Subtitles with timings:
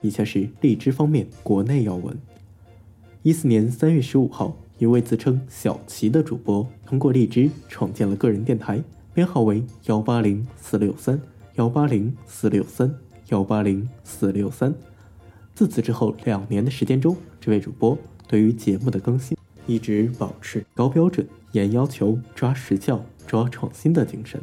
[0.00, 2.16] 以下是荔枝方面国内要闻。
[3.22, 8.82] 一四年三月十五号，一位自称小齐的主播通过荔枝创建了个人电台，
[9.12, 11.20] 编号为幺八零四六三
[11.56, 12.94] 幺八零四六三
[13.28, 14.74] 幺八零四六三。
[15.54, 19.36] 自此之后两年的时间中，这位主播对于节目的更新
[19.66, 24.40] 一直保持高标准、严要求、抓时效、抓创新的精神，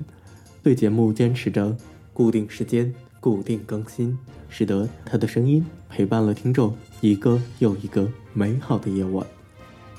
[0.62, 1.76] 对节目坚持着
[2.18, 4.18] 固定时间、固定更新，
[4.50, 9.24] 使得他的声音陪伴了听众一个又一个美好的夜晚。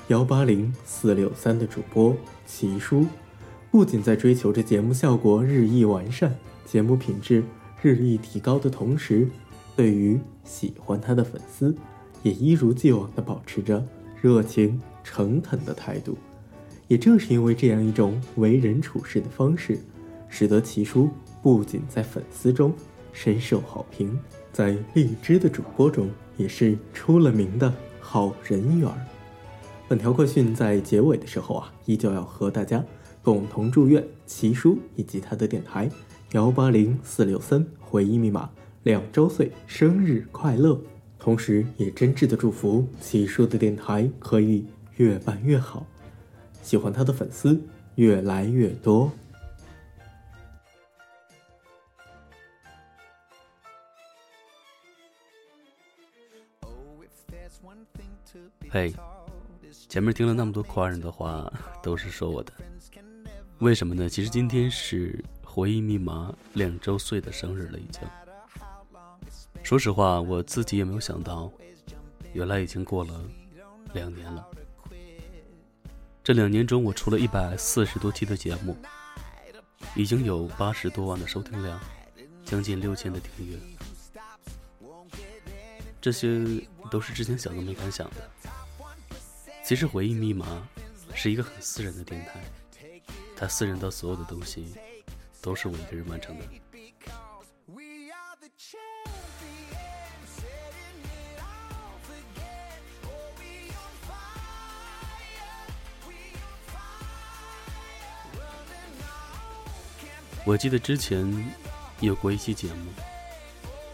[0.09, 2.13] 幺八零四六三的主播
[2.45, 3.05] 齐叔，
[3.71, 7.41] 不仅在追求着节目效果日益完善、节目品质
[7.81, 9.25] 日益提高的同时，
[9.77, 11.73] 对于喜欢他的粉丝，
[12.21, 13.81] 也一如既往地保持着
[14.21, 16.17] 热情诚恳的态度。
[16.89, 19.79] 也正是因为这样一种为人处事的方式，
[20.27, 21.09] 使得齐叔
[21.41, 22.73] 不仅在粉丝中
[23.13, 24.19] 深受好评，
[24.51, 28.89] 在荔枝的主播中也是出了名的好人缘。
[29.87, 32.83] 本条快讯在结尾的时候啊，依旧要和大家
[33.23, 35.89] 共同祝愿齐叔以及他的电台
[36.33, 38.49] 幺八零四六三回忆密码。
[38.83, 40.79] 两周岁生日快乐！
[41.17, 44.65] 同时也真挚的祝福齐叔的电台可以
[44.95, 45.85] 越办越好，
[46.61, 47.61] 喜欢他的粉丝
[47.95, 49.11] 越来越多。
[58.69, 58.93] 嘿，
[59.87, 61.51] 前面听了那么多夸人的话，
[61.81, 62.53] 都是说我的，
[63.59, 64.07] 为什么呢？
[64.07, 68.01] 其实今天是回忆密码两周岁的生日了，已经。
[69.63, 71.51] 说实话，我自己也没有想到，
[72.33, 73.13] 原来已经过了
[73.93, 74.47] 两年了。
[76.23, 78.77] 这两年中，我出了一百四十多期的节目，
[79.95, 81.79] 已经有八十多万的收听量，
[82.45, 83.57] 将近六千的订阅。
[85.99, 86.29] 这些
[86.89, 88.29] 都是之前想都没敢想的。
[89.63, 90.67] 其实，回忆密码
[91.13, 92.41] 是一个很私人的电台，
[93.37, 94.73] 它私人到所有的东西
[95.41, 96.45] 都是我一个人完成的。
[110.45, 111.53] 我记得之前
[111.99, 112.91] 有过一期节目，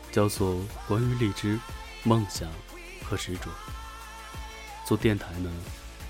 [0.09, 0.55] 叫做
[0.87, 1.59] 《关于荔枝、
[2.03, 2.49] 梦想
[3.05, 3.45] 和执着》。
[4.85, 5.51] 做电台呢，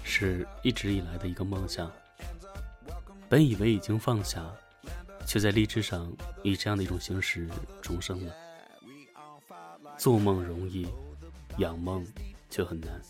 [0.03, 1.91] 是一直以来的一个梦想。
[3.29, 4.45] 本以为已经放下，
[5.25, 6.11] 却在荔枝上
[6.43, 7.49] 以这样的一种形式
[7.81, 8.33] 重生了。
[9.97, 10.87] 做梦容易，
[11.57, 12.05] 养梦
[12.49, 13.01] 却很难。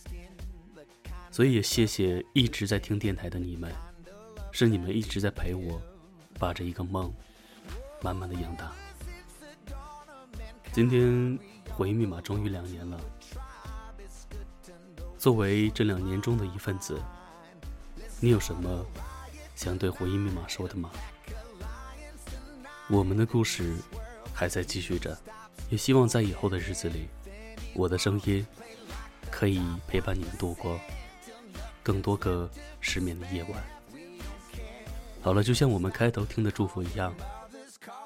[1.32, 3.74] 所以也谢谢一直在听电台的你们，
[4.52, 5.82] 是你们一直在陪我。
[6.38, 7.14] 把这一个梦，
[8.02, 8.74] 慢慢的养大。
[10.74, 13.00] 今天回忆密码终于两年了。
[15.26, 17.02] 作为这两年中的一份子，
[18.20, 18.86] 你有什么
[19.56, 20.92] 想对回忆密码说的吗？
[22.88, 23.76] 我们的故事
[24.36, 25.18] 还在继续着，
[25.68, 27.08] 也希望在以后的日子里，
[27.74, 28.46] 我的声音
[29.32, 30.80] 可以陪伴你们度过
[31.82, 32.48] 更多个
[32.80, 33.64] 失眠的夜晚。
[35.24, 37.12] 好了，就像我们开头听的祝福一样，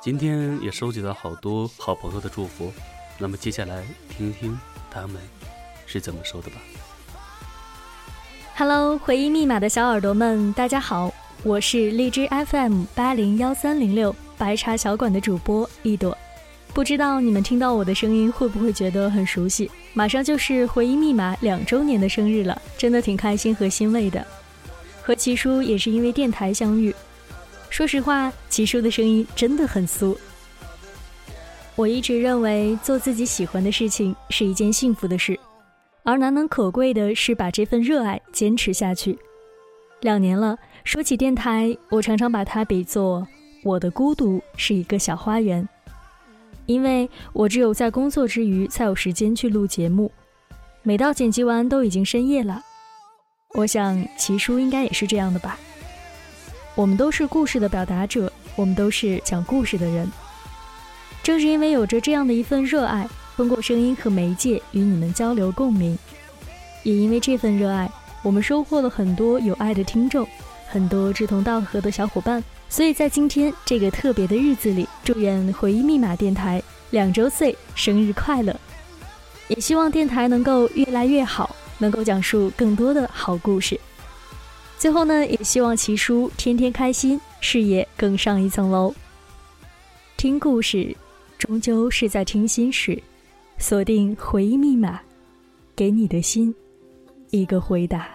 [0.02, 2.72] 今天也收集到好多好朋友的祝福。
[3.18, 4.58] 那么接下来听听
[4.90, 5.22] 他们
[5.86, 6.62] 是怎么说的吧。
[8.60, 16.18] Hello，回忆密码的小耳朵们，大家好，我是荔枝 FM 八零幺三零六白茶小馆的主播一朵。
[16.74, 19.72] 不知道你们听到我的声音会不会觉得很熟悉？
[19.94, 24.28] 马上就是回忆密码两周年的生日了，真的挺开心和欣慰的。
[25.02, 26.94] 和奇叔也是因为电台相遇。
[27.70, 30.14] 说实话，奇叔的声音真的很酥。
[31.78, 35.40] 我一直认为做自己喜欢的事情是一件幸福的事，
[36.10, 39.20] 而难能可贵的是把这份热爱坚持下去。
[40.02, 43.28] 两年了，说起电台，我常常把它比作
[43.64, 45.70] 我的孤独是一个小花园，
[46.66, 50.12] 因为我只有在工作之余才有时间去录节目，
[50.82, 52.60] 每到剪辑完都已经深夜了。
[53.54, 55.60] 我想齐叔应该也是这样的吧。
[56.74, 60.12] 我们都是故事的表达者，我们都是讲故事的人。
[61.22, 63.08] 正是因为有着这样的一份热爱，
[63.40, 65.98] 通过声音和媒介与你们交流共鸣，
[66.84, 67.90] 也因为这份热爱，
[68.22, 70.28] 我们收获了很多有爱的听众，
[70.68, 72.44] 很多志同道合的小伙伴。
[72.68, 78.54] 所以在今天这个特别的日子里，祝愿回忆密码电台两周岁生日快乐！
[79.48, 83.80] 也希望电台能够越来越好，能够讲述更多的好故事。
[84.78, 88.94] 最后呢，也希望齐叔天天开心，事业更上一层楼。
[90.18, 90.94] 听故事，
[91.38, 93.02] 终究是在听心事；
[93.62, 95.02] 锁定回忆密码，
[95.76, 96.56] 给你的心
[97.30, 98.08] 一个回答。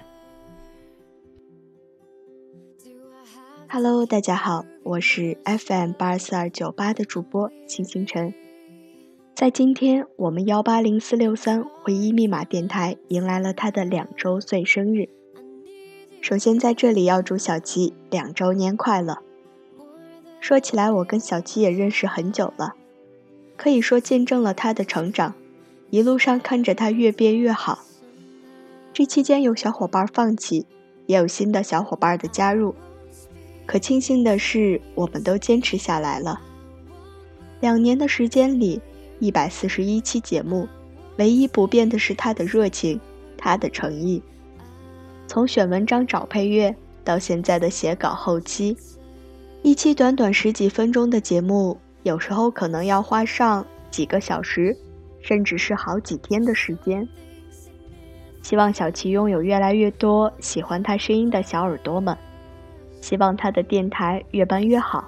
[3.69, 8.32] Hello，大家好，我是 FM 八四二九八的主播星星辰。
[9.35, 15.11] 在今天，我们幺八零四六三回忆密码电台迎来了他的两周岁生日。
[16.23, 19.19] 首先，在这里要祝小七两周年快乐。
[20.40, 22.75] 说起来，我跟小七也认识很久了。
[23.56, 25.35] 可以说见证了他的成长，
[25.91, 27.85] 一路上看着他越变越好。
[28.93, 30.67] 这期间有小伙伴放弃，
[31.06, 32.75] 也有新的小伙伴的加入，
[33.67, 36.41] 可庆幸的是，我们都坚持下来了。
[37.61, 38.81] 两年的时间里，
[39.19, 40.69] 一百四十一期节目，
[41.17, 43.00] 唯一不变的是他的热情，
[43.37, 44.23] 他的诚意。
[45.27, 48.77] 从选文章、找配乐，到现在的写稿、后期，
[49.62, 51.79] 一期短短十几分钟的节目。
[52.05, 54.77] 有时候可能要花上几个小时，
[55.23, 57.06] 甚至是好几天的时间。
[58.43, 62.15] 希望小齐拥有越来越多喜欢他声音的小耳朵们，
[63.01, 65.03] 希望他的电台越办越好，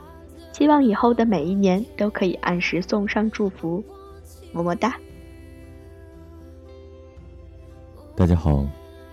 [0.54, 3.84] 希望以后的每一年都可以按时送上祝福，
[4.50, 4.96] 么么哒。
[8.16, 8.66] 大家好，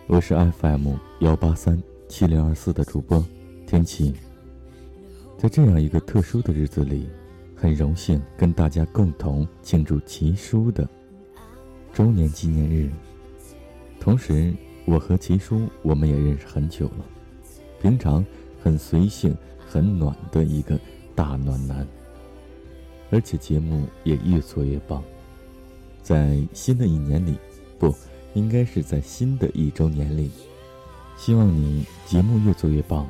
[0.07, 1.77] 我是 FM 幺八三
[2.07, 3.21] 七零二四的主播
[3.67, 4.15] 天琪，
[5.37, 7.09] 在这样一个特殊的日子里。
[7.63, 10.85] 很荣幸跟大家共同庆祝齐叔的
[11.93, 12.91] 周年纪念日。
[14.01, 17.05] 同时，我和齐叔我们也认识很久了，
[17.81, 18.25] 平常
[18.61, 19.33] 很随性、
[19.65, 20.77] 很暖的一个
[21.15, 21.87] 大暖男。
[23.11, 25.01] 而且节目也越做越棒，
[26.01, 27.37] 在新的一年里，
[27.79, 27.95] 不
[28.33, 30.29] 应该是在新的一周年里，
[31.15, 33.07] 希望你节目越做越棒，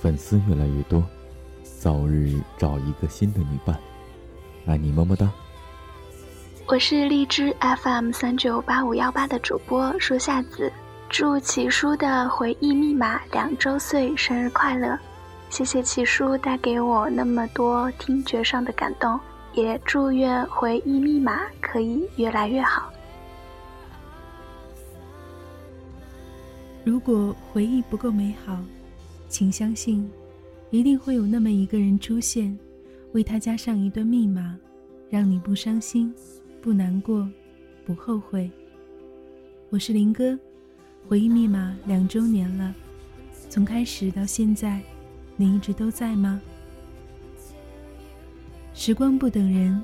[0.00, 1.04] 粉丝越来越多。
[1.80, 3.76] 早日找一个新的女伴，
[4.68, 5.26] 爱你么么哒！
[6.66, 10.70] 我是荔枝 FM 三九八五幺八的主播树夏子，
[11.08, 14.98] 祝奇叔的回忆密码两周岁生日快乐！
[15.48, 19.18] 谢谢奇叔带给我那么多听觉上的感动，
[19.54, 22.92] 也祝愿回忆密码可以越来越好。
[26.84, 28.54] 如果回忆不够美好，
[29.30, 30.06] 请相信。
[30.70, 32.58] 一定会有那么一个人出现，
[33.18, 34.56] 为他加上一段密码，
[35.10, 36.14] 让你不伤心、
[36.62, 37.28] 不难过、
[37.84, 38.48] 不后悔。
[39.70, 40.38] 我是林哥，
[41.08, 42.72] 回忆密码两周年了，
[43.50, 44.80] 从开始到现在，
[45.36, 46.40] 你一直都在吗？
[48.72, 49.82] 时光不等人，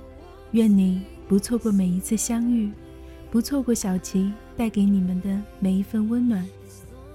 [0.53, 2.71] 愿你不错过每一次相遇，
[3.33, 6.47] 不错过小琪带给你们的每一份温暖，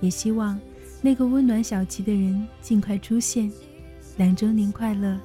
[0.02, 0.60] 也希望。
[1.02, 3.50] 那个温暖小琪的人尽快出现，
[4.18, 5.18] 两周年快乐！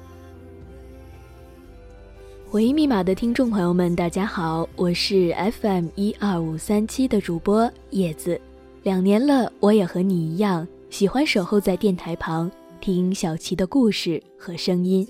[2.55, 8.39] 回忆密码的听众朋友们，大家好，我是 FM 一二五三七的主播叶子。
[8.81, 12.49] 两年了，我也和你一样，喜欢守候在电台旁，
[12.79, 15.05] 听小琪的故事和声音。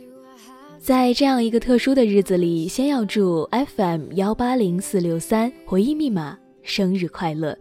[0.80, 7.56] 在这样一个特殊的日子里，先要祝 FM 幺八零四六三回忆密码生日快乐！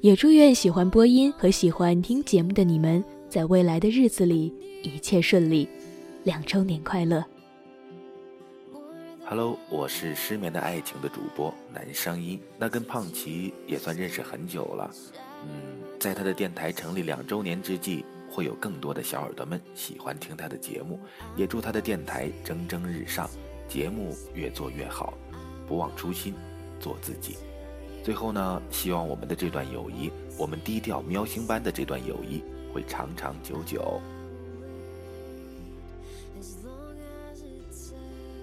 [0.00, 4.50] 也祝愿喜欢播音和喜欢听节目的你们，在未来的日子里
[4.82, 5.68] 一切顺利，
[6.24, 7.22] 两周年快乐
[9.30, 14.90] ！Hello，我是失眠的爱情的主播男声音，那跟胖琪也算认识很久了。
[15.44, 15.50] 嗯，
[16.00, 20.98] 在他的电台成立两周年之际，会有更多的小耳朵们喜欢听他的节目，
[21.36, 23.28] 也祝他的电台蒸蒸日上，
[23.68, 25.12] 节目越做越好，
[25.66, 26.32] 不忘初心，
[26.80, 27.36] 做自己。
[28.02, 32.42] 最后呢，希望我们的这段友谊，我们低调喵星般的这段友谊
[32.72, 34.00] 会长长久久。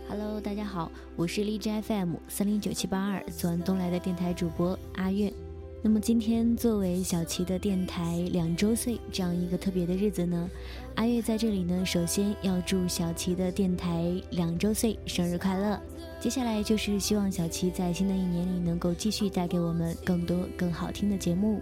[0.08, 5.34] Hello，大家好，我是荔枝 FM 三零九七八二左东来的电台主播阿月。
[5.82, 10.48] 那么今天作为小齐的电台两周岁这样一个特别的日子呢，
[10.94, 15.80] 阿月在这里呢，首先要祝小齐的电台两周岁生日快乐。
[16.20, 21.60] 接下来就是希望小齐在新的一年里能够继续带给我们更多更好听的节目。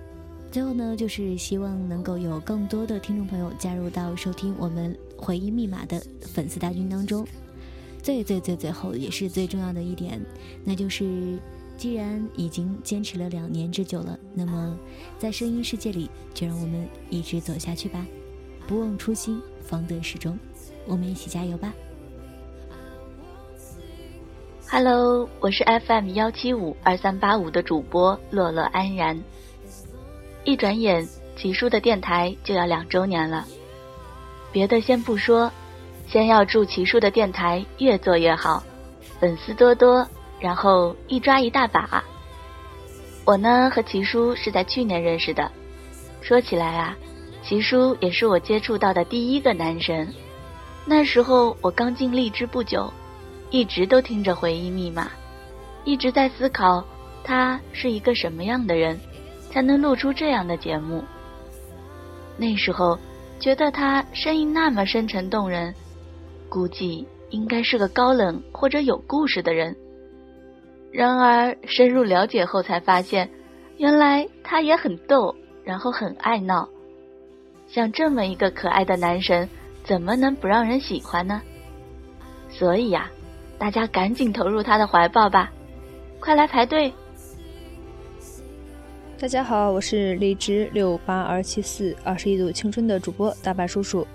[0.51, 7.25] 最后呢，就是希望能够有更多的听众朋友加入到收听我们回忆密码的粉丝大军当中。
[8.03, 10.21] 最最最最后也是最重要的一点，
[10.63, 11.39] 那就是。
[11.75, 14.77] 既然已经坚持了两年之久了，那么
[15.17, 18.05] 在声音世界里，就让我们一直走下去吧，
[18.67, 20.37] 不忘初心，方得始终。
[20.85, 21.73] 我们一起加油吧
[24.69, 29.19] ！Hello，我是 FM 幺七五二三八五的主播乐乐安然。
[30.45, 33.47] 一转眼，奇叔的电台就要两周年了。
[34.51, 35.51] 别的先不说，
[36.07, 38.63] 先要祝奇叔的电台越做越好，
[39.19, 40.07] 粉丝多多。
[40.39, 42.03] 然后一抓一大把。
[43.23, 45.49] 我呢和齐叔是在去年认识的，
[46.21, 46.97] 说起来啊，
[47.41, 50.13] 齐叔也是我接触到的第一个男神。
[50.85, 52.91] 那时候我刚进荔枝不久，
[53.51, 55.09] 一直都听着回忆密码，
[55.85, 56.85] 一直在思考
[57.23, 58.99] 他是一个什么样的人，
[59.49, 61.01] 才能录出这样的节目。
[62.35, 62.99] 那时候
[63.39, 65.73] 觉得他声音那么深沉动人，
[66.53, 69.75] 估计应该是个高冷或者有故事的人。
[70.91, 73.27] 然而深入了解后才发现，
[73.77, 76.69] 原来他也很逗，然后很爱闹。
[77.65, 79.49] 像这么一个可爱的男神，
[79.83, 81.41] 怎么能不让人喜欢呢？
[82.51, 83.09] 所以呀，
[83.57, 85.51] 大家赶紧投入他的怀抱吧，
[86.19, 86.93] 快来排队！
[89.17, 94.05] 大家好，我是荔枝六八二七四二十一度青春的主播大白叔叔。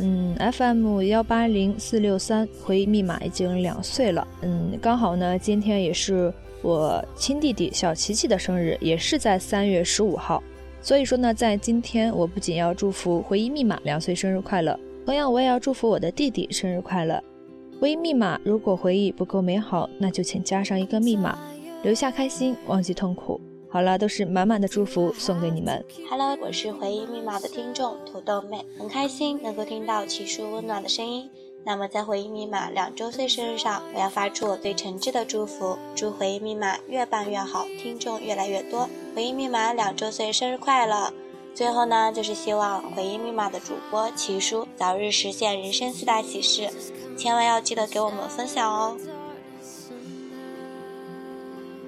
[0.00, 4.26] 嗯，FM 幺八零四六三回忆密码已经两岁了。
[4.40, 6.32] 嗯，刚好呢，今天也是
[6.62, 10.42] 我亲弟弟小琪琪的生日，也是在三月十五号。
[10.80, 17.22] 所以说呢，在今天我不仅要祝福回忆密码两岁生日快乐，同样我也要祝福我的弟弟生日快乐。
[17.80, 21.38] 回忆密码，如果回忆不够美好，那就请加上一个密码，
[21.82, 23.40] 留下开心，忘记痛苦。
[23.72, 25.82] 好了，都是满满的祝福送给你们。
[26.10, 31.30] Hello，我是回忆密码的听众土豆妹，很开心能够听到奇叔温暖的声音。
[31.64, 38.86] 那么在回忆密码两周岁生日上，我要发出我对诚挚的祝福，祝回忆密码越办越好，听众越来越多。
[39.16, 41.10] 回忆密码两周岁生日快乐！
[41.54, 46.68] 最后呢，就是希望回忆密码的主播奇叔早日实现人生四大喜事，
[47.16, 48.98] 千万要记得给我们分享哦。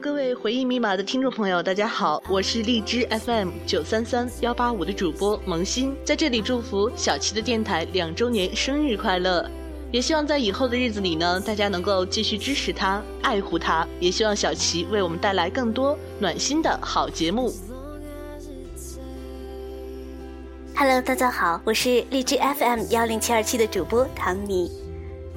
[0.04, 9.50] 各位回忆密码的听众朋友，大家好，我是荔枝 FM 九三三幺八五的主播萌新，在这里祝福小七的电台两周年生日快乐，
[9.90, 17.50] 也希望在以后的日子里呢，大家能够继续支持他、爱护他，也希望小七为我们带来更多暖心的好节目。
[20.76, 24.70] Hello，大家好，我是荔枝 FM 幺零七二七的主播唐米。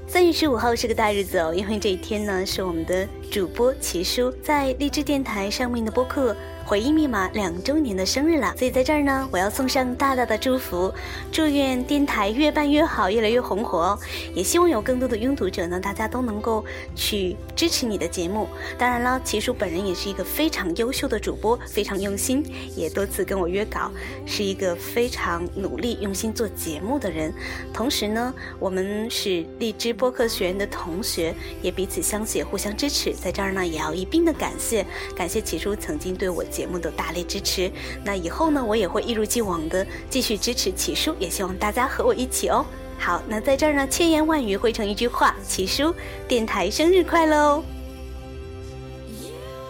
[0.10, 3.06] 三月十五号是个大日子哦，因为这一天呢是我们的
[3.38, 6.36] 主播齐叔在荔枝电台上面的播客。
[6.68, 10.94] 回忆密码两周年的生日了，所以在这儿呢，我要送上大大的祝福，
[11.32, 14.00] 祝愿电台越办越好，越来越红火哦！
[14.36, 18.50] 也希望有更多的拥读者呢，大家都能够去支持你的节目。
[18.78, 22.44] 当然了，齐叔本人也是一个非常优秀的主播，非常用心，
[22.76, 23.90] 也多次跟我约稿，
[24.26, 27.34] 是一个非常努力用心做节目的人。
[27.74, 33.14] 同时呢，我们是荔枝播客学院的同学，也彼此相携，互相支持。
[33.14, 36.44] 在这儿呢，也要一并的感谢，感谢齐叔曾经对我。
[36.58, 37.72] 节目的大力支持，
[38.04, 42.66] 那以后呢，我也会一如既往的继续支持齐叔，也希望大家和我一起哦。
[42.98, 45.94] 好，那在这儿呢，千言万语汇成一句话，齐叔，
[46.28, 47.64] 电台生日快乐哦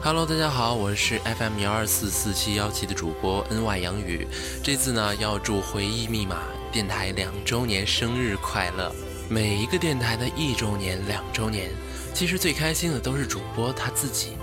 [0.01, 4.25] ！Hello，大家好，我是 FM 幺二四四七幺七的主播 N Y 杨宇，
[4.63, 8.89] 这次呢要祝回忆密码电台两周年生日快乐。
[9.29, 11.69] 每一个电台的一周年、两周年，
[12.13, 14.37] 其实最开心的都是主播他自己。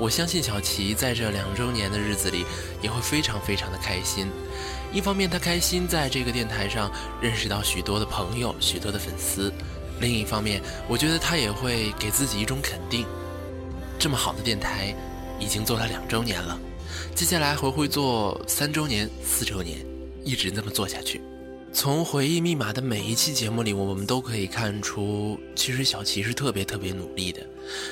[0.00, 2.44] 我相信小齐在这两周年的日子里
[2.80, 4.28] 也会非常非常的开心。
[4.92, 6.90] 一方面，他开心在这个电台上
[7.20, 9.50] 认识到许多的朋友、许多的粉丝；
[10.00, 13.04] 另一方面，我觉得他也会给自己一种肯定。
[13.98, 14.94] 这么好的电台，
[15.40, 16.58] 已经做了两周年了，
[17.14, 19.84] 接下来还会做三周年、四周年，
[20.24, 21.20] 一直那么做下去。
[21.70, 27.40] 从回忆密码的每一期节目里，我们都可以看出，其实小齐是特别特别努力的。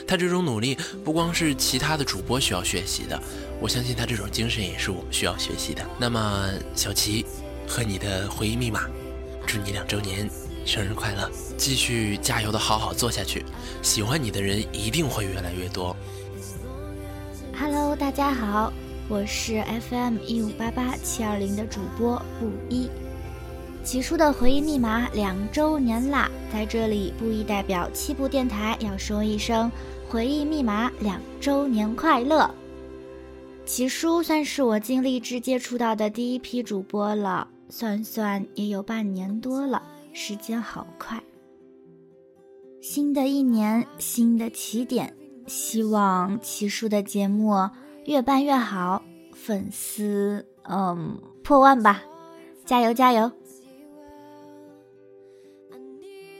[0.06, 3.20] 他这种努力不光是其他的主播需要学习的，
[3.60, 5.86] 我相信他这种精神也是我们需要学习的。
[5.98, 7.24] 那么，小齐
[7.68, 8.88] 和你的回忆密码，
[9.46, 10.28] 祝你两周年
[10.64, 13.44] 生日快乐，继续加油的好好做下去，
[13.82, 15.94] 喜欢你的人一定会越来越多。
[17.56, 18.72] Hello，大家好，
[19.08, 22.88] 我是 FM 一五八八七二零的主播布衣。
[23.86, 29.70] 奇叔的回忆密码两周年啦，在这里布衣代表七部电台要说一声
[30.08, 32.52] 回忆密码两周年快乐。
[33.64, 39.80] 奇叔算是我经历之接触到的第一批主播了，算算也有半年多了，
[40.12, 41.22] 时间好快。
[42.82, 45.14] 新的一年，新的起点，
[45.46, 47.54] 希望奇叔的节目
[48.04, 49.00] 越办越好，
[49.32, 52.02] 粉丝嗯破万吧，
[52.64, 53.30] 加油加油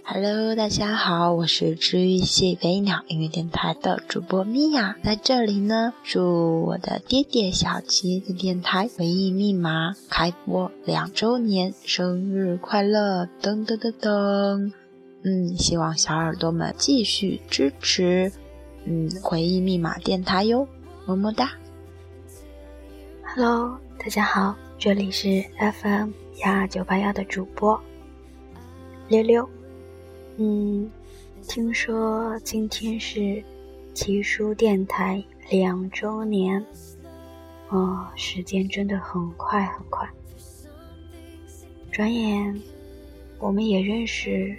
[0.09, 13.29] ！Hello，大家好，我是治愈系飞鸟音乐电台的主播米娅，在这里呢，祝我的爹爹小七的电台回忆密码开播两周年生日快乐！
[13.43, 14.73] 噔噔噔噔，
[15.25, 18.31] 嗯，希望小耳朵们继续支持，
[18.85, 20.69] 嗯回忆密码电台哟，
[21.05, 21.51] 么么哒。
[23.35, 26.11] Hello，大家好，这里是 FM
[26.45, 27.79] 幺二九八幺的主播
[29.09, 29.56] 六六。
[30.39, 30.91] 嗯，
[31.49, 33.43] 听说今天是
[33.95, 36.63] 奇书电台两周年，
[37.71, 40.07] 哦，时间真的很快很快，
[41.91, 42.55] 转眼
[43.39, 44.55] 我们也认识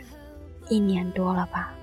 [0.68, 1.76] 一年多了吧。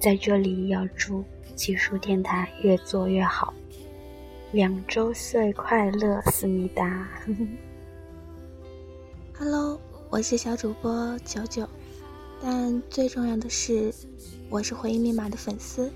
[0.00, 1.22] 在这里要祝
[1.54, 3.52] 奇书电台越做越好，
[4.52, 7.06] 两周岁快乐，思密达。
[9.38, 11.68] Hello，我是小主播九九，
[12.40, 13.92] 但最重要的是，
[14.48, 15.90] 我是回忆密码的粉丝。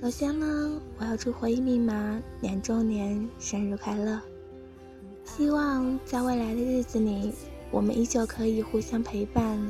[0.00, 4.18] 首先呢，我要祝回忆密码两周年生日快乐，
[5.24, 7.32] 希望在未来的日子里，
[7.70, 9.60] 我们依旧可以互相陪伴，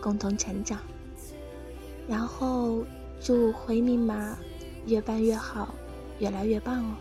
[0.00, 0.78] 共同成长。
[2.08, 2.84] 然后
[3.20, 4.38] 祝回忆密码
[4.86, 5.74] 越办越好，
[6.20, 6.94] 越来越棒哦。